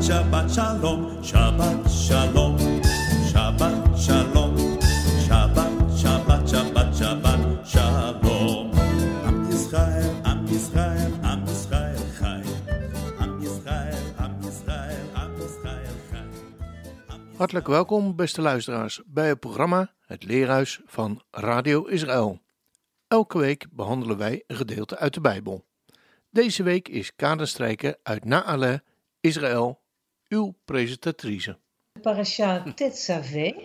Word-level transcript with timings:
Shabbat, 0.00 0.48
Shalom, 0.54 1.22
Shabbat, 1.22 1.88
Shalom, 2.06 2.56
Shabbat, 3.30 3.98
Shalom, 3.98 4.56
Shabbat, 5.26 5.72
Shabbat, 6.00 6.42
Shabbat, 6.48 6.94
Shabbat, 6.94 7.66
Shalom. 7.66 8.70
Am 9.26 9.50
Yisrael, 9.50 10.14
Am 10.22 10.46
Yisrael, 10.46 11.12
Am 11.22 11.44
Yisrael, 11.46 11.98
Chai. 12.18 12.42
Am 13.18 13.40
Yisrael, 13.40 14.14
Am 14.18 14.32
Yisrael, 14.40 15.06
Am 15.14 15.30
Yisrael, 15.40 15.94
Chai. 16.10 17.18
Hartelijk 17.36 17.66
welkom, 17.66 18.16
beste 18.16 18.42
luisteraars, 18.42 19.02
bij 19.06 19.28
het 19.28 19.40
programma 19.40 19.94
Het 20.06 20.24
Leerhuis 20.24 20.80
van 20.86 21.22
Radio 21.30 21.84
Israël. 21.84 22.40
Elke 23.08 23.38
week 23.38 23.66
behandelen 23.70 24.16
wij 24.16 24.44
een 24.46 24.56
gedeelte 24.56 24.98
uit 24.98 25.14
de 25.14 25.20
Bijbel. 25.20 25.64
Deze 26.30 26.62
week 26.62 26.88
is 26.88 27.16
Kaderstrijker 27.16 27.96
uit 28.02 28.24
Naale, 28.24 28.82
Israël, 29.20 29.86
uw 30.28 30.54
presentatrice. 30.64 31.58
Parasha 32.02 32.72
Tetzaveh. 32.74 33.56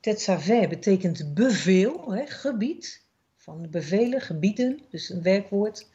Tetzaveh 0.00 0.68
betekent 0.68 1.34
beveel, 1.34 2.12
hè, 2.12 2.26
gebied. 2.26 3.08
Van 3.36 3.70
bevelen, 3.70 4.20
gebieden, 4.20 4.80
dus 4.90 5.10
een 5.10 5.22
werkwoord. 5.22 5.86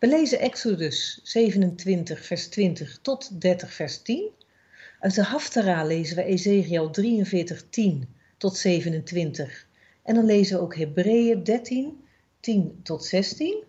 We 0.00 0.06
lezen 0.06 0.40
Exodus 0.40 1.20
27, 1.22 2.24
vers 2.24 2.48
20 2.48 2.98
tot 3.02 3.40
30, 3.40 3.72
vers 3.72 4.02
10. 4.02 4.30
Uit 5.00 5.14
de 5.14 5.22
Haftara 5.22 5.84
lezen 5.84 6.16
we 6.16 6.24
Ezekiel 6.24 6.90
43, 6.90 7.68
10 7.70 8.08
tot 8.36 8.56
27. 8.56 9.66
En 10.02 10.14
dan 10.14 10.24
lezen 10.24 10.56
we 10.56 10.62
ook 10.62 10.76
Hebreeën 10.76 11.44
13, 11.44 12.04
10 12.40 12.80
tot 12.82 13.04
16. 13.04 13.64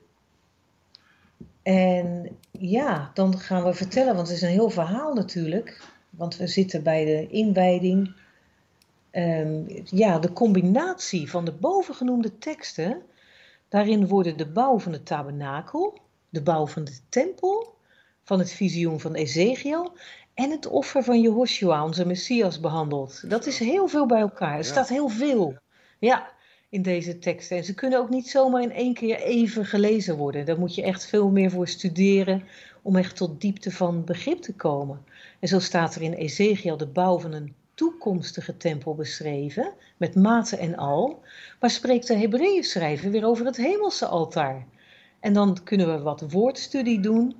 En 1.70 2.38
ja, 2.52 3.12
dan 3.14 3.40
gaan 3.40 3.64
we 3.64 3.74
vertellen, 3.74 4.16
want 4.16 4.28
het 4.28 4.36
is 4.36 4.42
een 4.42 4.50
heel 4.50 4.70
verhaal 4.70 5.14
natuurlijk. 5.14 5.82
Want 6.10 6.38
we 6.38 6.48
zitten 6.48 6.84
bij 6.84 7.06
de 7.06 7.28
inwijding. 7.28 8.14
Ehm, 9.12 9.64
ja, 9.84 10.20
de 10.20 10.34
combinatie 10.34 11.30
van 11.30 11.46
de 11.46 11.52
bovengenoemde 11.52 12.38
teksten. 12.38 13.02
Daarin 13.68 14.08
worden 14.08 14.38
de 14.38 14.48
bouw 14.48 14.80
van 14.80 14.92
de 14.92 15.04
tabernakel, 15.04 15.98
de 16.30 16.42
bouw 16.42 16.68
van 16.68 16.84
de 16.84 16.98
tempel, 17.10 17.76
van 18.24 18.40
het 18.40 18.52
visioen 18.52 19.00
van 19.00 19.14
Ezekiel 19.14 19.94
en 20.34 20.52
het 20.52 20.68
offer 20.68 21.04
van 21.04 21.22
Jehoshua, 21.22 21.84
onze 21.84 22.06
Messias, 22.06 22.60
behandeld. 22.60 23.30
Dat 23.30 23.46
is 23.46 23.60
heel 23.60 23.88
veel 23.88 24.06
bij 24.06 24.20
elkaar. 24.20 24.58
Er 24.58 24.66
staat 24.66 24.90
heel 24.90 25.10
veel. 25.10 25.58
Ja, 26.00 26.32
in 26.70 26.82
deze 26.82 27.20
teksten. 27.20 27.58
En 27.58 27.64
ze 27.64 27.74
kunnen 27.74 28.00
ook 28.00 28.10
niet 28.10 28.30
zomaar 28.30 28.62
in 28.62 28.72
één 28.72 28.94
keer 28.94 29.22
even 29.22 29.66
gelezen 29.66 30.18
worden. 30.18 30.46
Daar 30.46 30.60
moet 30.60 30.76
je 30.76 30.84
echt 30.84 31.06
veel 31.06 31.30
meer 31.30 31.52
voor 31.52 31.68
studeren 31.68 32.44
om 32.82 32.96
echt 32.96 33.16
tot 33.16 33.42
diepte 33.42 33.72
van 33.72 34.04
begrip 34.04 34.42
te 34.42 34.54
komen. 34.54 35.04
En 35.40 35.48
zo 35.48 35.60
staat 35.60 35.96
er 35.96 36.02
in 36.02 36.14
Ezekiel 36.14 36.78
de 36.78 36.88
bouw 36.88 37.20
van 37.20 37.34
een 37.34 37.54
toekomstige 37.74 38.58
tempel 38.58 38.96
beschreven, 38.96 39.74
met 39.98 40.16
maten 40.16 40.60
en 40.60 40.76
al. 40.76 41.22
Maar 41.60 41.70
spreekt 41.70 42.08
de 42.08 42.18
Hebreeën 42.18 42.64
schrijver 42.64 43.12
weer 43.12 43.26
over 43.26 43.46
het 43.46 43.58
hemelse 43.58 44.06
altaar. 44.06 44.66
En 45.20 45.34
dan 45.34 45.58
kunnen 45.64 45.96
we 45.96 46.02
wat 46.02 46.32
woordstudie 46.32 47.00
doen. 47.00 47.36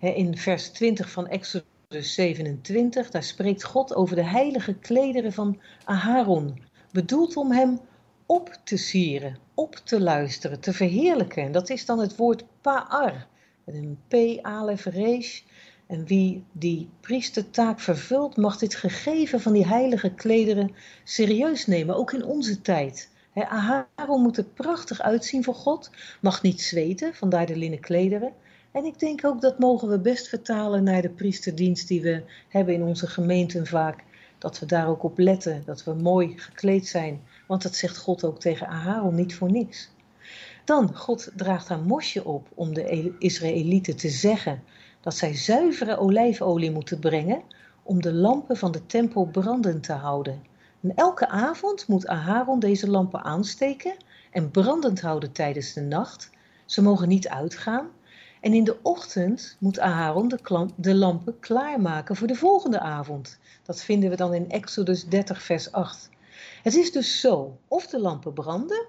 In 0.00 0.36
vers 0.36 0.68
20 0.68 1.10
van 1.10 1.28
Exodus 1.28 2.14
27, 2.14 3.10
daar 3.10 3.22
spreekt 3.22 3.64
God 3.64 3.94
over 3.94 4.16
de 4.16 4.24
heilige 4.24 4.74
klederen 4.74 5.32
van 5.32 5.60
Aharon, 5.84 6.62
bedoeld 6.92 7.36
om 7.36 7.52
hem 7.52 7.80
op 8.26 8.58
te 8.64 8.76
sieren, 8.76 9.38
op 9.54 9.74
te 9.74 10.00
luisteren, 10.00 10.60
te 10.60 10.72
verheerlijken. 10.72 11.42
En 11.42 11.52
dat 11.52 11.70
is 11.70 11.86
dan 11.86 11.98
het 11.98 12.16
woord 12.16 12.44
pa'ar, 12.60 13.26
met 13.64 13.74
een 13.74 13.98
p, 14.08 14.44
alef, 14.44 14.84
resh. 14.84 15.40
En 15.86 16.06
wie 16.06 16.44
die 16.52 16.88
priestertaak 17.00 17.80
vervult, 17.80 18.36
mag 18.36 18.58
dit 18.58 18.74
gegeven 18.74 19.40
van 19.40 19.52
die 19.52 19.66
heilige 19.66 20.14
klederen 20.14 20.74
serieus 21.04 21.66
nemen, 21.66 21.96
ook 21.96 22.12
in 22.12 22.24
onze 22.24 22.60
tijd. 22.60 23.10
He, 23.32 23.82
moet 24.06 24.36
er 24.36 24.44
prachtig 24.44 25.00
uitzien 25.00 25.44
voor 25.44 25.54
God, 25.54 25.90
mag 26.20 26.42
niet 26.42 26.60
zweten, 26.62 27.14
vandaar 27.14 27.46
de 27.46 27.56
linnen 27.56 27.80
klederen. 27.80 28.32
En 28.72 28.84
ik 28.84 28.98
denk 28.98 29.24
ook 29.24 29.40
dat 29.40 29.58
mogen 29.58 29.88
we 29.88 29.98
best 29.98 30.28
vertalen 30.28 30.84
naar 30.84 31.02
de 31.02 31.10
priesterdienst 31.10 31.88
die 31.88 32.02
we 32.02 32.22
hebben 32.48 32.74
in 32.74 32.82
onze 32.82 33.06
gemeenten 33.06 33.66
vaak. 33.66 34.04
Dat 34.38 34.58
we 34.58 34.66
daar 34.66 34.88
ook 34.88 35.02
op 35.02 35.18
letten, 35.18 35.62
dat 35.64 35.84
we 35.84 35.94
mooi 35.94 36.38
gekleed 36.38 36.86
zijn. 36.86 37.22
Want 37.46 37.62
dat 37.62 37.74
zegt 37.74 37.96
God 37.96 38.24
ook 38.24 38.40
tegen 38.40 38.66
Aharon 38.66 39.14
niet 39.14 39.34
voor 39.34 39.50
niks. 39.50 39.90
Dan, 40.64 40.96
God 40.96 41.30
draagt 41.36 41.70
aan 41.70 41.86
Mosje 41.86 42.24
op 42.24 42.48
om 42.54 42.74
de 42.74 43.14
Israëlieten 43.18 43.96
te 43.96 44.08
zeggen 44.08 44.62
dat 45.00 45.14
zij 45.14 45.34
zuivere 45.34 45.96
olijfolie 45.98 46.70
moeten 46.70 46.98
brengen 46.98 47.42
om 47.82 48.02
de 48.02 48.12
lampen 48.12 48.56
van 48.56 48.72
de 48.72 48.86
tempel 48.86 49.26
brandend 49.26 49.82
te 49.82 49.92
houden. 49.92 50.42
En 50.80 50.92
elke 50.94 51.28
avond 51.28 51.88
moet 51.88 52.06
Aharon 52.06 52.58
deze 52.58 52.90
lampen 52.90 53.22
aansteken 53.22 53.96
en 54.30 54.50
brandend 54.50 55.00
houden 55.00 55.32
tijdens 55.32 55.72
de 55.72 55.80
nacht. 55.80 56.30
Ze 56.64 56.82
mogen 56.82 57.08
niet 57.08 57.28
uitgaan. 57.28 57.88
En 58.46 58.54
in 58.54 58.64
de 58.64 58.76
ochtend 58.82 59.56
moet 59.58 59.78
Aharon 59.78 60.28
de, 60.28 60.66
de 60.76 60.94
lampen 60.94 61.38
klaarmaken 61.40 62.16
voor 62.16 62.26
de 62.26 62.34
volgende 62.34 62.80
avond. 62.80 63.38
Dat 63.62 63.82
vinden 63.82 64.10
we 64.10 64.16
dan 64.16 64.34
in 64.34 64.50
Exodus 64.50 65.04
30, 65.04 65.42
vers 65.42 65.72
8. 65.72 66.08
Het 66.62 66.74
is 66.74 66.92
dus 66.92 67.20
zo, 67.20 67.58
of 67.68 67.86
de 67.86 68.00
lampen 68.00 68.32
branden, 68.32 68.86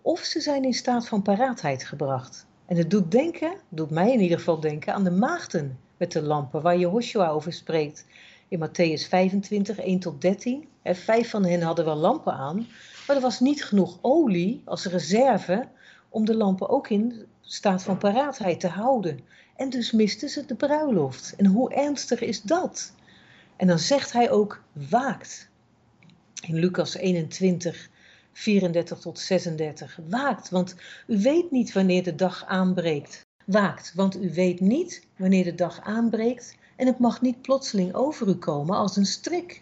of 0.00 0.20
ze 0.20 0.40
zijn 0.40 0.64
in 0.64 0.72
staat 0.72 1.08
van 1.08 1.22
paraatheid 1.22 1.84
gebracht. 1.84 2.46
En 2.66 2.76
het 2.76 2.90
doet 2.90 3.10
denken, 3.10 3.52
doet 3.68 3.90
mij 3.90 4.12
in 4.12 4.20
ieder 4.20 4.38
geval 4.38 4.60
denken, 4.60 4.94
aan 4.94 5.04
de 5.04 5.10
maagden 5.10 5.78
met 5.96 6.12
de 6.12 6.22
lampen, 6.22 6.62
waar 6.62 6.78
Jehoshua 6.78 7.28
over 7.28 7.52
spreekt. 7.52 8.06
In 8.48 8.68
Matthäus 8.68 9.08
25, 9.08 9.78
1 9.78 9.98
tot 9.98 10.20
13. 10.20 10.68
En 10.82 10.96
vijf 10.96 11.30
van 11.30 11.44
hen 11.44 11.62
hadden 11.62 11.84
wel 11.84 11.96
lampen 11.96 12.32
aan, 12.32 12.66
maar 13.06 13.16
er 13.16 13.22
was 13.22 13.40
niet 13.40 13.64
genoeg 13.64 13.98
olie 14.00 14.62
als 14.64 14.84
reserve 14.84 15.68
om 16.08 16.24
de 16.24 16.36
lampen 16.36 16.68
ook 16.68 16.88
in 16.88 17.26
staat 17.42 17.82
van 17.82 17.98
paraatheid 17.98 18.60
te 18.60 18.68
houden. 18.68 19.20
En 19.56 19.70
dus 19.70 19.90
misten 19.90 20.28
ze 20.28 20.44
de 20.46 20.54
bruiloft. 20.54 21.34
En 21.36 21.46
hoe 21.46 21.74
ernstig 21.74 22.20
is 22.20 22.42
dat? 22.42 22.92
En 23.56 23.66
dan 23.66 23.78
zegt 23.78 24.12
hij 24.12 24.30
ook 24.30 24.62
waakt. 24.72 25.48
In 26.46 26.54
Lucas 26.54 26.94
21, 26.94 27.90
34 28.32 28.98
tot 28.98 29.18
36. 29.18 29.98
Waakt, 30.08 30.50
want 30.50 30.74
u 31.06 31.18
weet 31.22 31.50
niet 31.50 31.72
wanneer 31.72 32.02
de 32.02 32.14
dag 32.14 32.44
aanbreekt. 32.46 33.26
Waakt, 33.44 33.92
want 33.94 34.16
u 34.16 34.32
weet 34.32 34.60
niet 34.60 35.06
wanneer 35.16 35.44
de 35.44 35.54
dag 35.54 35.80
aanbreekt 35.80 36.56
en 36.76 36.86
het 36.86 36.98
mag 36.98 37.20
niet 37.20 37.42
plotseling 37.42 37.94
over 37.94 38.28
u 38.28 38.34
komen 38.34 38.76
als 38.76 38.96
een 38.96 39.06
strik. 39.06 39.60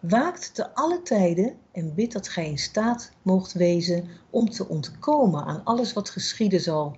Waakt 0.00 0.54
te 0.54 0.74
alle 0.74 1.02
tijden 1.02 1.56
en 1.72 1.94
bid 1.94 2.12
dat 2.12 2.28
gij 2.28 2.48
in 2.48 2.58
staat 2.58 3.12
moogt 3.22 3.52
wezen 3.52 4.04
om 4.30 4.50
te 4.50 4.68
ontkomen 4.68 5.44
aan 5.44 5.64
alles 5.64 5.92
wat 5.92 6.10
geschieden 6.10 6.60
zal 6.60 6.96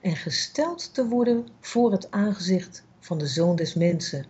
en 0.00 0.16
gesteld 0.16 0.94
te 0.94 1.06
worden 1.06 1.46
voor 1.60 1.92
het 1.92 2.10
aangezicht 2.10 2.84
van 3.00 3.18
de 3.18 3.26
Zoon 3.26 3.56
des 3.56 3.74
Mensen. 3.74 4.26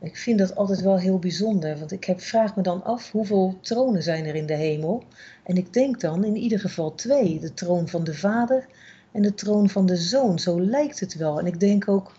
Ik 0.00 0.16
vind 0.16 0.38
dat 0.38 0.56
altijd 0.56 0.80
wel 0.80 0.98
heel 0.98 1.18
bijzonder, 1.18 1.78
want 1.78 1.92
ik 1.92 2.04
heb, 2.04 2.20
vraag 2.20 2.56
me 2.56 2.62
dan 2.62 2.84
af 2.84 3.10
hoeveel 3.10 3.58
tronen 3.60 4.02
zijn 4.02 4.26
er 4.26 4.34
in 4.34 4.46
de 4.46 4.56
hemel. 4.56 5.02
En 5.42 5.56
ik 5.56 5.72
denk 5.72 6.00
dan 6.00 6.24
in 6.24 6.36
ieder 6.36 6.60
geval 6.60 6.94
twee, 6.94 7.40
de 7.40 7.54
troon 7.54 7.88
van 7.88 8.04
de 8.04 8.14
Vader 8.14 8.66
en 9.12 9.22
de 9.22 9.34
troon 9.34 9.68
van 9.68 9.86
de 9.86 9.96
Zoon. 9.96 10.38
Zo 10.38 10.60
lijkt 10.60 11.00
het 11.00 11.14
wel. 11.14 11.38
En 11.38 11.46
ik 11.46 11.60
denk 11.60 11.88
ook, 11.88 12.12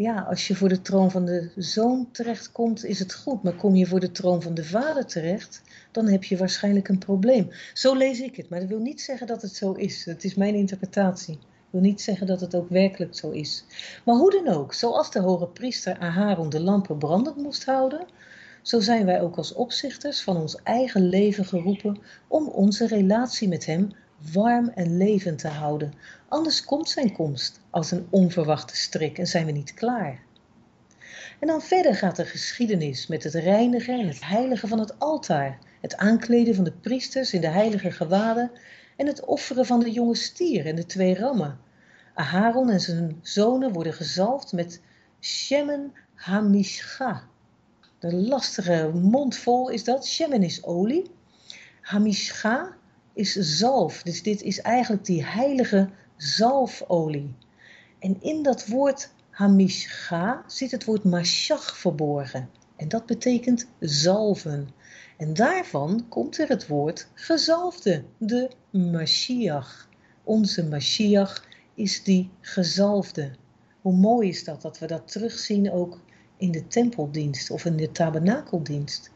ja, 0.00 0.20
als 0.20 0.48
je 0.48 0.54
voor 0.54 0.68
de 0.68 0.82
troon 0.82 1.10
van 1.10 1.24
de 1.24 1.50
Zoon 1.56 2.08
terechtkomt, 2.12 2.84
is 2.84 2.98
het 2.98 3.14
goed. 3.14 3.42
Maar 3.42 3.56
kom 3.56 3.74
je 3.74 3.86
voor 3.86 4.00
de 4.00 4.10
troon 4.10 4.42
van 4.42 4.54
de 4.54 4.64
Vader 4.64 5.06
terecht, 5.06 5.62
dan 5.90 6.06
heb 6.06 6.24
je 6.24 6.36
waarschijnlijk 6.36 6.88
een 6.88 6.98
probleem. 6.98 7.50
Zo 7.74 7.94
lees 7.96 8.20
ik 8.20 8.36
het, 8.36 8.48
maar 8.48 8.60
dat 8.60 8.68
wil 8.68 8.78
niet 8.78 9.00
zeggen 9.00 9.26
dat 9.26 9.42
het 9.42 9.54
zo 9.54 9.72
is. 9.72 10.04
Het 10.04 10.24
is 10.24 10.34
mijn 10.34 10.54
interpretatie 10.54 11.38
wil 11.70 11.80
niet 11.80 12.00
zeggen 12.00 12.26
dat 12.26 12.40
het 12.40 12.54
ook 12.54 12.68
werkelijk 12.68 13.16
zo 13.16 13.30
is. 13.30 13.64
Maar 14.04 14.14
hoe 14.14 14.30
dan 14.30 14.54
ook, 14.54 14.74
zoals 14.74 15.10
de 15.10 15.20
hoge 15.20 15.46
priester 15.46 15.98
Aharon 15.98 16.48
de 16.48 16.60
lampen 16.60 16.98
brandend 16.98 17.36
moest 17.36 17.64
houden, 17.64 18.06
zo 18.62 18.80
zijn 18.80 19.06
wij 19.06 19.22
ook 19.22 19.36
als 19.36 19.52
opzichters 19.52 20.22
van 20.22 20.36
ons 20.36 20.62
eigen 20.62 21.08
leven 21.08 21.44
geroepen 21.44 21.98
om 22.28 22.48
onze 22.48 22.86
relatie 22.86 23.48
met 23.48 23.66
Hem 23.66 23.92
warm 24.32 24.68
en 24.74 24.96
levend 24.96 25.38
te 25.38 25.48
houden. 25.48 25.92
Anders 26.30 26.64
komt 26.64 26.88
Zijn 26.88 27.12
komst 27.12 27.60
als 27.70 27.90
een 27.90 28.06
onverwachte 28.10 28.76
strik 28.76 29.18
en 29.18 29.26
zijn 29.26 29.46
we 29.46 29.52
niet 29.52 29.74
klaar. 29.74 30.22
En 31.40 31.46
dan 31.46 31.62
verder 31.62 31.94
gaat 31.94 32.16
de 32.16 32.24
geschiedenis 32.24 33.06
met 33.06 33.22
het 33.22 33.34
reinigen 33.34 34.00
en 34.00 34.06
het 34.06 34.24
heiligen 34.24 34.68
van 34.68 34.78
het 34.78 34.98
altaar, 34.98 35.58
het 35.80 35.96
aankleden 35.96 36.54
van 36.54 36.64
de 36.64 36.72
priesters 36.72 37.32
in 37.32 37.40
de 37.40 37.48
heilige 37.48 37.90
gewaden 37.90 38.50
en 38.96 39.06
het 39.06 39.24
offeren 39.24 39.66
van 39.66 39.80
de 39.80 39.90
jonge 39.90 40.14
stier 40.14 40.66
en 40.66 40.76
de 40.76 40.86
twee 40.86 41.14
rammen. 41.14 41.58
Aharon 42.14 42.70
en 42.70 42.80
zijn 42.80 43.18
zonen 43.22 43.72
worden 43.72 43.94
gezalfd 43.94 44.52
met 44.52 44.80
Shemen 45.20 45.92
Hamishcha. 46.14 47.22
De 47.98 48.14
lastige 48.14 48.90
mond 48.94 49.36
vol 49.36 49.68
is 49.68 49.84
dat. 49.84 50.06
Shemen 50.06 50.42
is 50.42 50.64
olie. 50.64 51.10
Hamishcha 51.80 52.76
is 53.12 53.32
zalf. 53.32 54.02
Dus 54.02 54.22
dit 54.22 54.42
is 54.42 54.60
eigenlijk 54.60 55.04
die 55.04 55.24
heilige 55.24 55.88
zalfolie. 56.22 57.34
En 57.98 58.22
in 58.22 58.42
dat 58.42 58.66
woord 58.66 59.10
Hamishcha 59.30 60.44
zit 60.46 60.70
het 60.70 60.84
woord 60.84 61.04
mashach 61.04 61.78
verborgen. 61.78 62.50
En 62.76 62.88
dat 62.88 63.06
betekent 63.06 63.66
zalven. 63.78 64.68
En 65.16 65.34
daarvan 65.34 66.06
komt 66.08 66.38
er 66.38 66.48
het 66.48 66.66
woord 66.66 67.08
gezalfde, 67.14 68.04
de 68.18 68.50
Mashiach. 68.70 69.88
Onze 70.24 70.68
Mashiach 70.68 71.46
is 71.74 72.02
die 72.02 72.30
gezalfde. 72.40 73.30
Hoe 73.80 73.94
mooi 73.94 74.28
is 74.28 74.44
dat, 74.44 74.62
dat 74.62 74.78
we 74.78 74.86
dat 74.86 75.12
terugzien 75.12 75.72
ook 75.72 76.00
in 76.36 76.50
de 76.50 76.66
tempeldienst 76.66 77.50
of 77.50 77.64
in 77.64 77.76
de 77.76 77.92
tabernakeldienst. 77.92 79.10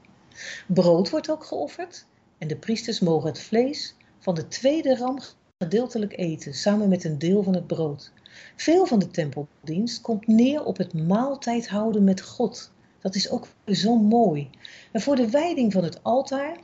Brood 0.67 1.11
wordt 1.11 1.31
ook 1.31 1.45
geofferd 1.45 2.07
en 2.39 2.49
de 2.49 2.57
priesters 2.57 3.01
mogen 3.01 3.29
het 3.29 3.41
vlees 3.41 3.97
van 4.19 4.35
de 4.35 4.49
tweede 4.49 4.97
ram 4.97 5.19
gedeeltelijk 5.59 6.19
eten, 6.19 6.55
samen 6.55 6.89
met 6.89 7.05
een 7.05 7.19
deel 7.19 7.43
van 7.43 7.55
het 7.55 7.67
brood. 7.67 8.13
Veel 8.57 8.87
van 8.87 8.99
de 8.99 9.11
tempeldienst 9.11 10.01
komt 10.01 10.27
neer 10.27 10.65
op 10.65 10.77
het 10.77 10.93
maaltijd 10.93 11.69
houden 11.69 12.05
met 12.05 12.23
God. 12.23 12.73
Dat 13.01 13.15
is 13.15 13.31
ook 13.31 13.49
zo 13.67 13.97
mooi. 13.97 14.51
En 14.93 15.01
voor 15.01 15.17
de 15.17 15.31
wijding 15.31 15.73
van 15.73 15.85
het 15.85 16.03
altaar 16.03 16.57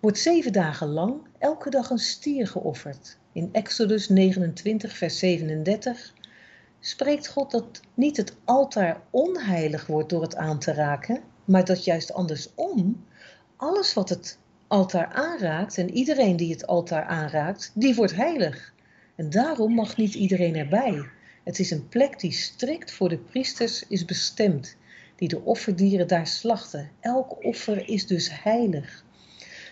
wordt 0.00 0.18
zeven 0.18 0.52
dagen 0.52 0.88
lang 0.88 1.14
elke 1.38 1.70
dag 1.70 1.90
een 1.90 1.98
stier 1.98 2.46
geofferd. 2.46 3.18
In 3.32 3.48
Exodus 3.52 4.08
29, 4.08 4.96
vers 4.96 5.18
37 5.18 6.14
spreekt 6.80 7.28
God 7.28 7.50
dat 7.50 7.80
niet 7.94 8.16
het 8.16 8.36
altaar 8.44 9.00
onheilig 9.10 9.86
wordt 9.86 10.10
door 10.10 10.22
het 10.22 10.36
aan 10.36 10.58
te 10.58 10.72
raken, 10.72 11.20
maar 11.44 11.64
dat 11.64 11.84
juist 11.84 12.12
andersom, 12.12 13.04
alles 13.56 13.94
wat 13.94 14.08
het 14.08 14.38
altaar 14.68 15.06
aanraakt 15.06 15.78
en 15.78 15.90
iedereen 15.90 16.36
die 16.36 16.52
het 16.52 16.66
altaar 16.66 17.04
aanraakt, 17.04 17.70
die 17.74 17.94
wordt 17.94 18.14
heilig. 18.14 18.74
En 19.14 19.30
daarom 19.30 19.74
mag 19.74 19.96
niet 19.96 20.14
iedereen 20.14 20.56
erbij. 20.56 21.04
Het 21.44 21.58
is 21.58 21.70
een 21.70 21.88
plek 21.88 22.20
die 22.20 22.32
strikt 22.32 22.92
voor 22.92 23.08
de 23.08 23.18
priesters 23.18 23.86
is 23.88 24.04
bestemd, 24.04 24.76
die 25.16 25.28
de 25.28 25.40
offerdieren 25.40 26.08
daar 26.08 26.26
slachten. 26.26 26.90
Elk 27.00 27.44
offer 27.44 27.88
is 27.88 28.06
dus 28.06 28.42
heilig. 28.42 29.04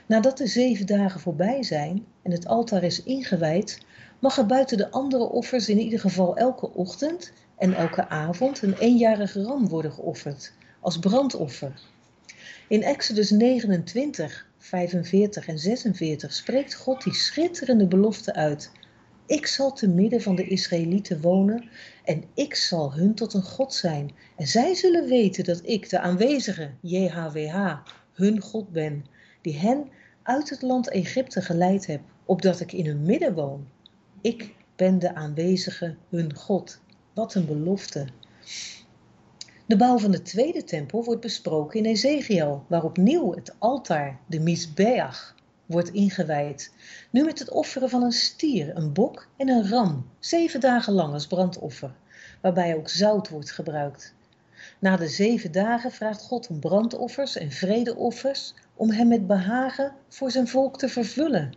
Nadat 0.06 0.38
de 0.38 0.46
zeven 0.46 0.86
dagen 0.86 1.20
voorbij 1.20 1.62
zijn 1.62 2.04
en 2.22 2.30
het 2.30 2.46
altaar 2.46 2.82
is 2.82 3.02
ingewijd, 3.02 3.80
mag 4.18 4.38
er 4.38 4.46
buiten 4.46 4.76
de 4.76 4.90
andere 4.90 5.28
offers 5.28 5.68
in 5.68 5.78
ieder 5.78 6.00
geval 6.00 6.36
elke 6.36 6.72
ochtend 6.72 7.32
en 7.58 7.74
elke 7.74 8.08
avond 8.08 8.62
een 8.62 8.78
eenjarige 8.78 9.42
ram 9.42 9.68
worden 9.68 9.92
geofferd, 9.92 10.52
als 10.80 10.98
brandoffer. 10.98 11.80
In 12.68 12.82
Exodus 12.82 13.30
29, 13.30 14.45
45 14.58 15.48
en 15.48 15.58
46 15.58 16.32
spreekt 16.32 16.74
God 16.74 17.02
die 17.02 17.14
schitterende 17.14 17.86
belofte 17.86 18.34
uit. 18.34 18.70
Ik 19.26 19.46
zal 19.46 19.72
te 19.72 19.88
midden 19.88 20.22
van 20.22 20.36
de 20.36 20.46
Israëlieten 20.46 21.20
wonen 21.20 21.68
en 22.04 22.24
ik 22.34 22.54
zal 22.54 22.94
hun 22.94 23.14
tot 23.14 23.34
een 23.34 23.42
God 23.42 23.74
zijn. 23.74 24.14
En 24.36 24.46
zij 24.46 24.74
zullen 24.74 25.08
weten 25.08 25.44
dat 25.44 25.60
ik, 25.62 25.90
de 25.90 26.00
aanwezige 26.00 26.70
JHWH, 26.80 27.76
hun 28.12 28.40
God 28.40 28.72
ben, 28.72 29.04
die 29.42 29.58
hen 29.58 29.88
uit 30.22 30.50
het 30.50 30.62
land 30.62 30.88
Egypte 30.90 31.42
geleid 31.42 31.86
heb, 31.86 32.00
opdat 32.24 32.60
ik 32.60 32.72
in 32.72 32.86
hun 32.86 33.02
midden 33.02 33.34
woon. 33.34 33.68
Ik 34.20 34.54
ben 34.76 34.98
de 34.98 35.14
aanwezige 35.14 35.96
hun 36.08 36.34
God. 36.34 36.80
Wat 37.14 37.34
een 37.34 37.46
belofte. 37.46 38.06
De 39.66 39.76
bouw 39.76 39.98
van 39.98 40.10
de 40.10 40.22
tweede 40.22 40.64
tempel 40.64 41.04
wordt 41.04 41.20
besproken 41.20 41.78
in 41.78 41.84
Ezekiel, 41.84 42.64
waar 42.68 42.84
opnieuw 42.84 43.34
het 43.34 43.54
altaar, 43.58 44.20
de 44.26 44.40
Misbeach, 44.40 45.34
wordt 45.66 45.92
ingewijd. 45.92 46.72
Nu 47.10 47.24
met 47.24 47.38
het 47.38 47.50
offeren 47.50 47.88
van 47.88 48.02
een 48.02 48.12
stier, 48.12 48.76
een 48.76 48.92
bok 48.92 49.28
en 49.36 49.48
een 49.48 49.68
ram, 49.68 50.06
zeven 50.18 50.60
dagen 50.60 50.92
lang 50.92 51.12
als 51.12 51.26
brandoffer, 51.26 51.94
waarbij 52.40 52.76
ook 52.76 52.88
zout 52.88 53.28
wordt 53.28 53.50
gebruikt. 53.50 54.14
Na 54.78 54.96
de 54.96 55.08
zeven 55.08 55.52
dagen 55.52 55.92
vraagt 55.92 56.22
God 56.22 56.46
om 56.46 56.60
brandoffers 56.60 57.36
en 57.36 57.50
vredeoffers 57.50 58.54
om 58.74 58.90
hem 58.90 59.08
met 59.08 59.26
behagen 59.26 59.92
voor 60.08 60.30
zijn 60.30 60.48
volk 60.48 60.78
te 60.78 60.88
vervullen. 60.88 61.54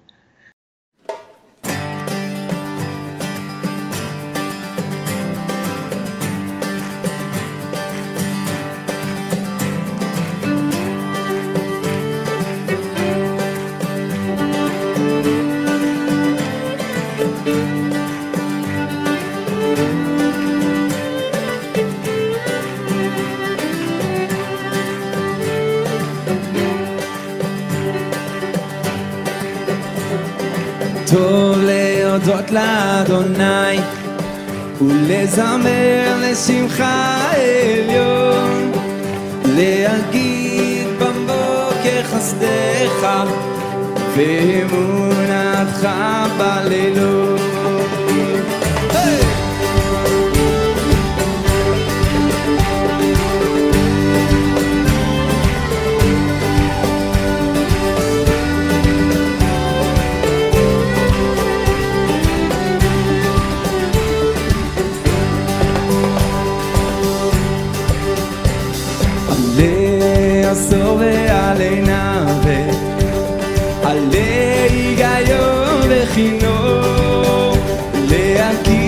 להודות 32.29 32.51
לאדוני 32.51 33.79
ולזמר 34.81 36.15
לשמחה 36.21 37.31
עליון 37.31 38.71
להגיד 39.45 40.87
בבוקר 40.99 42.03
חסדך 42.03 43.07
ואמונתך 44.15 45.89
בלילות 46.37 47.18
aquí. 78.49 78.78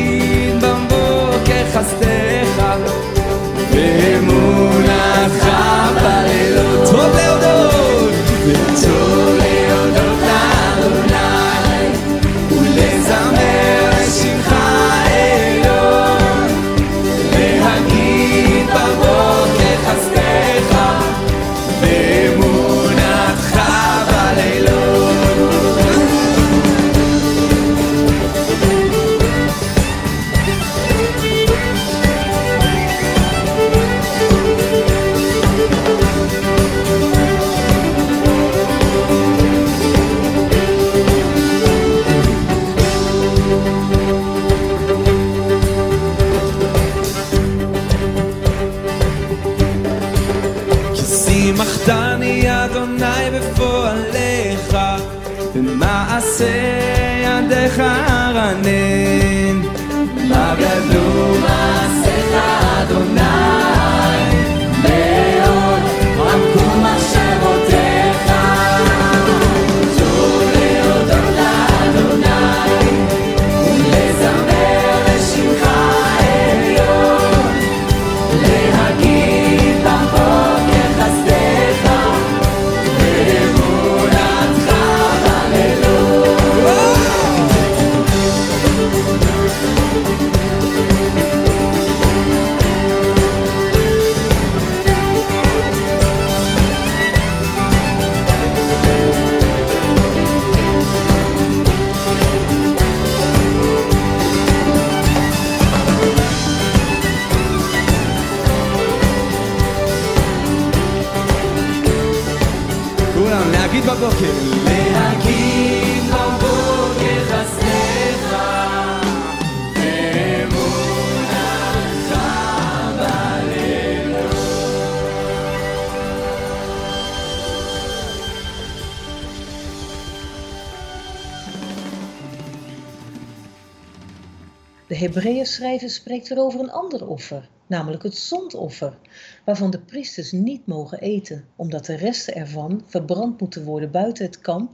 De 134.92 134.98
Hebreeënschrijver 134.98 135.90
spreekt 135.90 136.28
weer 136.28 136.40
over 136.40 136.60
een 136.60 136.72
ander 136.72 137.08
offer, 137.08 137.50
namelijk 137.68 138.04
het 138.04 138.18
zondoffer, 138.18 138.98
waarvan 139.46 139.72
de 139.72 139.80
priesters 139.80 140.32
niet 140.32 140.66
mogen 140.66 141.00
eten, 141.00 141.46
omdat 141.56 141.86
de 141.86 141.96
resten 141.96 142.36
ervan 142.36 142.84
verbrand 142.86 143.40
moeten 143.40 143.64
worden 143.64 143.92
buiten 143.92 144.26
het 144.26 144.42
kamp 144.42 144.72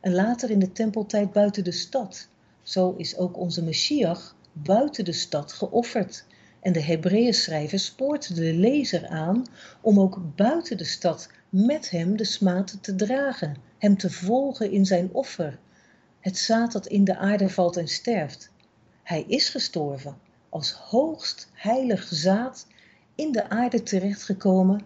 en 0.00 0.14
later 0.14 0.50
in 0.50 0.58
de 0.58 0.72
tempeltijd 0.72 1.32
buiten 1.32 1.64
de 1.64 1.72
stad. 1.72 2.28
Zo 2.62 2.94
is 2.96 3.16
ook 3.16 3.36
onze 3.36 3.62
Messias 3.64 4.34
buiten 4.52 5.04
de 5.04 5.12
stad 5.12 5.52
geofferd. 5.52 6.24
En 6.60 6.72
de 6.72 6.82
Hebreeënschrijver 6.82 7.78
spoort 7.78 8.34
de 8.34 8.54
lezer 8.54 9.06
aan 9.06 9.42
om 9.80 10.00
ook 10.00 10.20
buiten 10.36 10.76
de 10.76 10.84
stad 10.84 11.30
met 11.48 11.90
hem 11.90 12.16
de 12.16 12.24
smaad 12.24 12.78
te 12.80 12.94
dragen, 12.94 13.56
hem 13.78 13.96
te 13.96 14.10
volgen 14.10 14.70
in 14.70 14.86
zijn 14.86 15.08
offer. 15.12 15.58
Het 16.20 16.36
zaad 16.36 16.72
dat 16.72 16.86
in 16.86 17.04
de 17.04 17.16
aarde 17.16 17.48
valt 17.48 17.76
en 17.76 17.88
sterft. 17.88 18.50
Hij 19.08 19.24
is 19.26 19.48
gestorven, 19.48 20.18
als 20.48 20.72
hoogst 20.72 21.48
heilig 21.52 22.08
zaad 22.10 22.66
in 23.14 23.32
de 23.32 23.48
aarde 23.48 23.82
terechtgekomen 23.82 24.80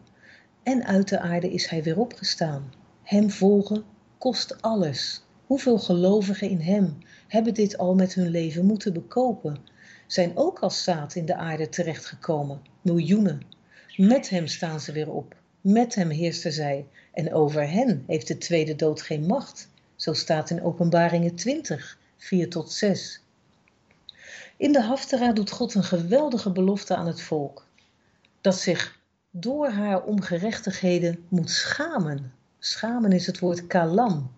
en 0.62 0.84
uit 0.84 1.08
de 1.08 1.18
aarde 1.18 1.52
is 1.52 1.66
hij 1.66 1.82
weer 1.82 1.98
opgestaan. 1.98 2.72
Hem 3.02 3.30
volgen 3.30 3.84
kost 4.18 4.62
alles. 4.62 5.22
Hoeveel 5.46 5.78
gelovigen 5.78 6.48
in 6.48 6.60
hem 6.60 6.98
hebben 7.28 7.54
dit 7.54 7.78
al 7.78 7.94
met 7.94 8.14
hun 8.14 8.28
leven 8.28 8.64
moeten 8.64 8.92
bekopen? 8.92 9.56
Zijn 10.06 10.36
ook 10.36 10.58
als 10.58 10.82
zaad 10.82 11.14
in 11.14 11.26
de 11.26 11.36
aarde 11.36 11.68
terechtgekomen, 11.68 12.62
miljoenen. 12.82 13.42
Met 13.96 14.28
hem 14.28 14.46
staan 14.46 14.80
ze 14.80 14.92
weer 14.92 15.10
op, 15.10 15.36
met 15.60 15.94
hem 15.94 16.10
heersten 16.10 16.52
zij 16.52 16.86
en 17.12 17.32
over 17.32 17.70
hen 17.70 18.04
heeft 18.06 18.28
de 18.28 18.38
tweede 18.38 18.76
dood 18.76 19.02
geen 19.02 19.26
macht. 19.26 19.68
Zo 19.96 20.12
staat 20.12 20.50
in 20.50 20.62
Openbaringen 20.62 21.34
20, 21.34 21.98
4 22.16 22.50
tot 22.50 22.72
6. 22.72 23.21
In 24.62 24.72
de 24.72 24.82
Haftara 24.82 25.32
doet 25.32 25.50
God 25.50 25.74
een 25.74 25.84
geweldige 25.84 26.50
belofte 26.50 26.96
aan 26.96 27.06
het 27.06 27.20
volk. 27.20 27.66
Dat 28.40 28.58
zich 28.58 28.98
door 29.30 29.68
haar 29.68 30.02
ongerechtigheden 30.02 31.24
moet 31.28 31.50
schamen. 31.50 32.32
Schamen 32.58 33.12
is 33.12 33.26
het 33.26 33.38
woord 33.38 33.66
kalam. 33.66 34.32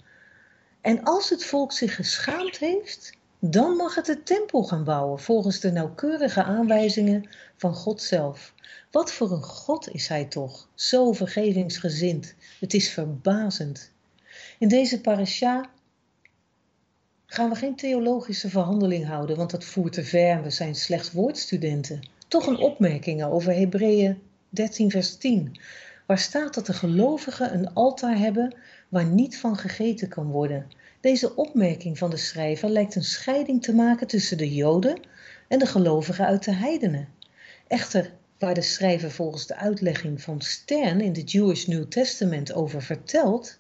En 0.81 1.03
als 1.03 1.31
het 1.31 1.45
volk 1.45 1.73
zich 1.73 1.95
geschaamd 1.95 2.59
heeft, 2.59 3.13
dan 3.39 3.77
mag 3.77 3.95
het 3.95 4.07
de 4.07 4.23
tempel 4.23 4.63
gaan 4.65 4.85
bouwen 4.85 5.21
volgens 5.21 5.61
de 5.61 5.73
nauwkeurige 5.73 6.43
aanwijzingen 6.43 7.29
van 7.57 7.75
God 7.75 8.03
zelf. 8.03 8.55
Wat 8.91 9.13
voor 9.13 9.33
een 9.33 9.43
God 9.43 9.89
is 9.89 10.09
hij 10.09 10.25
toch, 10.25 10.69
zo 10.75 11.13
vergevingsgezind. 11.13 12.35
Het 12.61 12.75
is 12.75 12.91
verbazend. 12.91 13.91
In 14.59 14.69
deze 14.69 15.01
parasha 15.01 15.71
gaan 17.35 17.49
we 17.49 17.57
geen 17.57 17.77
theologische 17.77 18.49
verhandeling 18.49 19.07
houden, 19.07 19.37
want 19.37 19.51
dat 19.51 19.65
voert 19.65 19.93
te 19.93 20.05
ver 20.05 20.43
we 20.43 20.51
zijn 20.51 20.75
slechts 20.75 21.13
woordstudenten. 21.13 22.09
Toch 22.29 22.47
een 22.47 22.57
opmerking 22.57 23.25
over 23.25 23.53
Hebreeën 23.53 24.23
13, 24.49 24.91
vers 24.91 25.17
10, 25.17 25.59
waar 26.07 26.19
staat 26.19 26.55
dat 26.55 26.67
de 26.67 26.73
gelovigen 26.73 27.55
een 27.55 27.73
altaar 27.73 28.19
hebben 28.19 28.57
waar 28.89 29.05
niet 29.05 29.39
van 29.39 29.57
gegeten 29.57 30.09
kan 30.09 30.27
worden. 30.27 30.67
Deze 31.01 31.37
opmerking 31.37 31.99
van 31.99 32.11
de 32.11 32.17
schrijver 32.17 32.69
lijkt 32.69 32.95
een 32.95 33.05
scheiding 33.05 33.63
te 33.63 33.75
maken 33.75 34.07
tussen 34.07 34.39
de 34.39 34.55
Joden 34.55 35.01
en 35.49 35.59
de 35.59 35.67
gelovigen 35.67 36.27
uit 36.27 36.45
de 36.45 36.55
heidenen. 36.55 37.09
Echter, 37.67 38.13
waar 38.39 38.55
de 38.55 38.63
schrijver 38.63 39.11
volgens 39.11 39.47
de 39.47 39.57
uitlegging 39.57 40.23
van 40.23 40.41
Stern 40.41 41.01
in 41.01 41.13
de 41.13 41.23
Jewish 41.23 41.67
New 41.67 41.85
Testament 41.85 42.53
over 42.53 42.83
vertelt, 42.83 43.59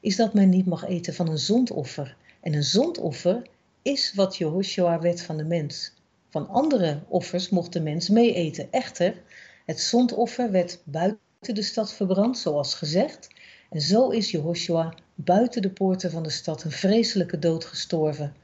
is 0.00 0.16
dat 0.16 0.34
men 0.34 0.48
niet 0.48 0.66
mag 0.66 0.86
eten 0.86 1.14
van 1.14 1.28
een 1.28 1.38
zondoffer. 1.38 2.16
En 2.40 2.54
een 2.54 2.64
zondoffer 2.64 3.42
is 3.82 4.12
wat 4.14 4.36
Jehoshua 4.36 5.00
werd 5.00 5.22
van 5.22 5.36
de 5.36 5.44
mens. 5.44 5.92
Van 6.28 6.48
andere 6.48 7.00
offers 7.08 7.48
mocht 7.48 7.72
de 7.72 7.80
mens 7.80 8.08
mee 8.08 8.34
eten. 8.34 8.72
Echter, 8.72 9.22
het 9.66 9.80
zondoffer 9.80 10.50
werd 10.50 10.80
buiten 10.84 11.18
de 11.40 11.62
stad 11.62 11.92
verbrand, 11.92 12.38
zoals 12.38 12.74
gezegd. 12.74 13.28
En 13.70 13.80
zo 13.80 14.08
is 14.08 14.30
Jehoshua 14.30 14.94
buiten 15.14 15.62
de 15.62 15.70
poorten 15.70 16.10
van 16.10 16.22
de 16.22 16.30
stad 16.30 16.64
een 16.64 16.70
vreselijke 16.70 17.38
dood 17.38 17.64
gestorven. 17.64 18.34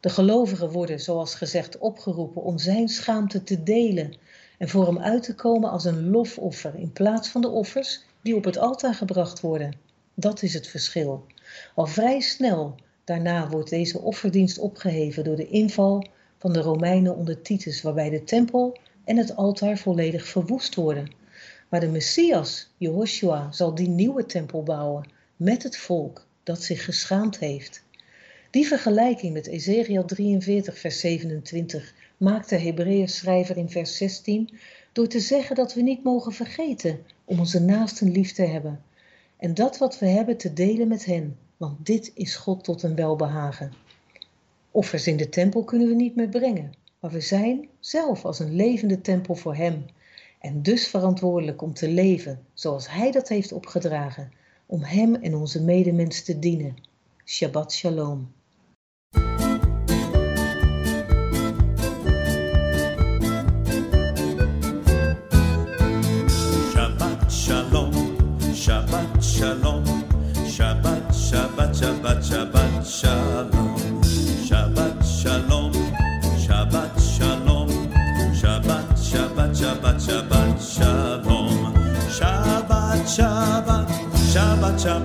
De 0.00 0.08
gelovigen 0.08 0.70
worden, 0.70 1.00
zoals 1.00 1.34
gezegd, 1.34 1.78
opgeroepen 1.78 2.42
om 2.42 2.58
zijn 2.58 2.88
schaamte 2.88 3.42
te 3.42 3.62
delen 3.62 4.16
en 4.58 4.68
voor 4.68 4.86
hem 4.86 4.98
uit 4.98 5.22
te 5.22 5.34
komen 5.34 5.70
als 5.70 5.84
een 5.84 6.10
lofoffer 6.10 6.74
in 6.74 6.92
plaats 6.92 7.28
van 7.28 7.40
de 7.40 7.48
offers 7.48 8.00
die 8.22 8.36
op 8.36 8.44
het 8.44 8.58
altaar 8.58 8.94
gebracht 8.94 9.40
worden. 9.40 9.76
Dat 10.14 10.42
is 10.42 10.54
het 10.54 10.66
verschil. 10.66 11.26
Al 11.74 11.86
vrij 11.86 12.20
snel 12.20 12.74
daarna 13.04 13.48
wordt 13.48 13.70
deze 13.70 14.00
offerdienst 14.00 14.58
opgeheven 14.58 15.24
door 15.24 15.36
de 15.36 15.48
inval 15.48 16.06
van 16.38 16.52
de 16.52 16.60
Romeinen 16.60 17.16
onder 17.16 17.42
Titus, 17.42 17.82
waarbij 17.82 18.10
de 18.10 18.24
tempel 18.24 18.78
en 19.04 19.16
het 19.16 19.36
altaar 19.36 19.78
volledig 19.78 20.26
verwoest 20.26 20.74
worden. 20.74 21.10
Maar 21.68 21.80
de 21.80 21.88
Messias, 21.88 22.70
Jehoshua, 22.76 23.52
zal 23.52 23.74
die 23.74 23.88
nieuwe 23.88 24.26
tempel 24.26 24.62
bouwen 24.62 25.08
met 25.36 25.62
het 25.62 25.76
volk 25.76 26.26
dat 26.42 26.62
zich 26.62 26.84
geschaamd 26.84 27.38
heeft. 27.38 27.84
Die 28.50 28.66
vergelijking 28.66 29.32
met 29.32 29.46
Ezekiel 29.46 30.04
43, 30.04 30.78
vers 30.78 31.00
27 31.00 31.94
maakt 32.16 32.48
de 32.48 32.58
Hebreeën 32.58 33.08
schrijver 33.08 33.56
in 33.56 33.70
vers 33.70 33.96
16 33.96 34.50
door 34.92 35.06
te 35.06 35.20
zeggen 35.20 35.56
dat 35.56 35.74
we 35.74 35.82
niet 35.82 36.04
mogen 36.04 36.32
vergeten 36.32 36.98
om 37.24 37.38
onze 37.38 37.60
naasten 37.60 38.10
lief 38.10 38.32
te 38.32 38.42
hebben 38.42 38.80
en 39.42 39.54
dat 39.54 39.78
wat 39.78 39.98
we 39.98 40.06
hebben 40.06 40.36
te 40.36 40.52
delen 40.52 40.88
met 40.88 41.04
hen, 41.04 41.36
want 41.62 41.86
dit 41.86 42.10
is 42.14 42.36
God 42.36 42.64
tot 42.64 42.82
een 42.82 42.94
welbehagen. 42.94 43.72
Offers 44.70 45.06
in 45.06 45.16
de 45.16 45.28
tempel 45.28 45.64
kunnen 45.64 45.88
we 45.88 45.94
niet 45.94 46.16
meer 46.16 46.28
brengen, 46.28 46.72
maar 47.00 47.10
we 47.10 47.20
zijn 47.20 47.68
zelf 47.80 48.24
als 48.24 48.38
een 48.38 48.54
levende 48.54 49.00
tempel 49.00 49.34
voor 49.34 49.54
Hem 49.54 49.84
en 50.38 50.62
dus 50.62 50.88
verantwoordelijk 50.88 51.62
om 51.62 51.74
te 51.74 51.88
leven 51.88 52.46
zoals 52.54 52.90
Hij 52.90 53.10
dat 53.10 53.28
heeft 53.28 53.52
opgedragen, 53.52 54.32
om 54.66 54.82
Hem 54.82 55.14
en 55.14 55.34
onze 55.34 55.62
medemens 55.62 56.22
te 56.22 56.38
dienen. 56.38 56.76
Shabbat 57.24 57.72
Shalom. 57.72 58.32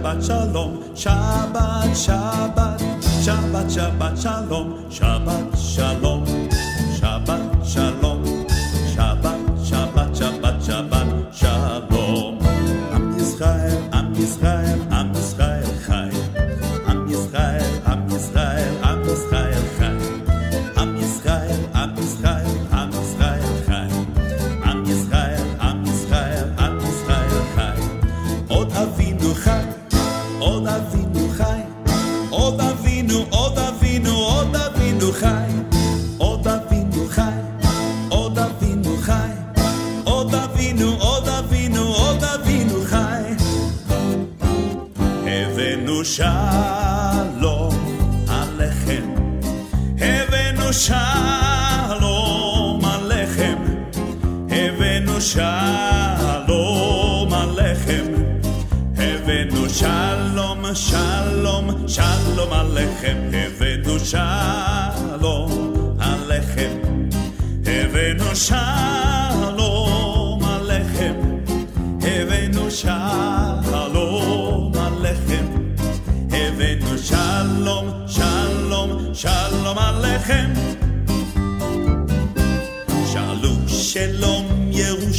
Shabbat, 0.08 0.24
shalom, 0.24 0.72
Shabbat, 0.96 1.92
Shabbat, 1.92 2.80
Shabbat, 3.26 3.68
Shabbat 3.68 4.16
shalom, 4.16 4.68
Shabbat 4.90 5.47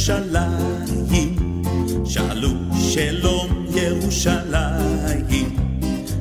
ירושלים, 0.09 1.35
שאלו 2.05 2.49
שלום 2.91 3.65
ירושלים, 3.75 5.55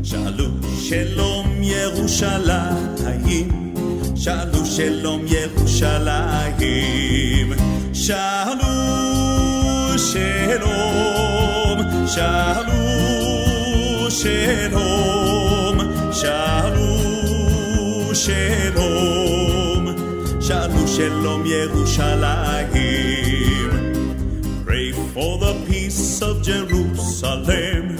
שאלו 0.02 0.44
שלום 0.80 1.46
ירושלים, 1.62 3.48
שאלו 4.16 4.66
שלום 4.66 5.24
ירושלים, 5.26 6.72
שאלו 7.92 8.66
שלום, 9.98 11.78
שאלו 12.06 12.74
שלום, 14.10 15.78
שאלו 16.12 16.98
שלום, 18.14 19.86
שאלו 20.40 20.88
שלום 20.88 21.42
ירושלים. 21.46 22.77
Jerusalem. 26.48 27.96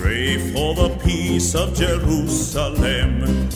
Pray 0.00 0.36
for 0.50 0.74
the 0.74 0.88
peace 1.04 1.54
of 1.54 1.74
Jerusalem. 1.74 3.48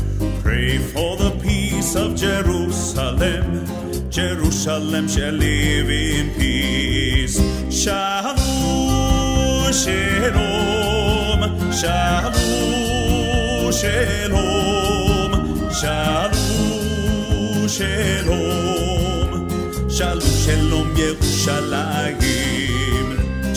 Pray 0.44 0.78
for 0.78 1.16
the 1.16 1.32
peace 1.42 1.96
of 1.96 2.14
Jerusalem. 2.14 3.66
Jerusalem 4.10 5.08
shall 5.08 5.32
live 5.32 5.90
in 5.90 6.30
peace. 6.34 7.40
Shalom, 7.68 8.36
shalom, 9.72 11.72
shalom, 11.72 13.72
shalom, 13.72 15.32
shalom, 15.80 17.68
shalom, 17.68 19.50
shalom, 19.90 20.94
Yerushalayim. 20.94 22.41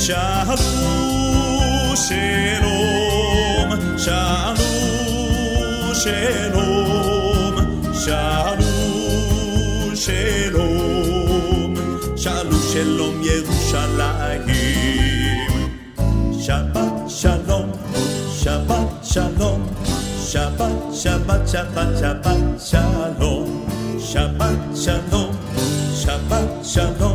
Shalom, 0.06 1.96
shalom, 1.96 3.70
shalom, 3.98 5.26
shalom, 5.98 7.56
shalom, 7.98 8.70
shalom, 9.96 11.74
shalom, 12.16 12.62
shalom, 12.70 13.16
Yerushalayim. 13.26 14.46
Shabbat 16.38 17.10
shalom, 17.10 17.74
Shabbat 18.30 18.90
shalom, 19.02 19.62
Shabbat, 20.22 20.94
Shabbat, 20.94 21.42
Shabbat, 21.50 21.90
Shabbat 21.98 22.62
shalom, 22.62 23.50
Shabbat 23.98 24.62
shalom, 24.78 25.34
Shabbat 25.90 26.46
shalom, 26.62 27.15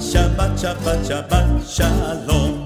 Shabbat, 0.00 0.52
Shabbat, 0.58 0.98
Shabbat 1.08 1.46
shalom. 1.64 2.65